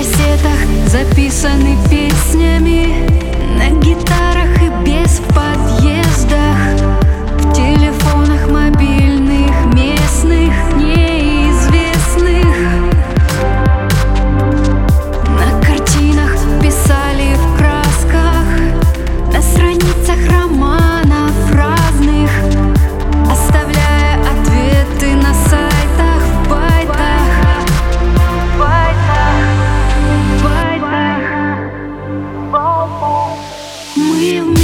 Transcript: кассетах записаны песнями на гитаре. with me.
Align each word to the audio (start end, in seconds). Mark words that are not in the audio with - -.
кассетах 0.00 0.58
записаны 0.86 1.76
песнями 1.90 3.06
на 3.58 3.68
гитаре. 3.82 4.29
with 34.20 34.48
me. 34.48 34.59